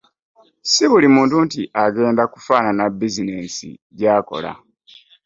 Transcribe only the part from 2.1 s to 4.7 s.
kufaanana bizineesi gyakola.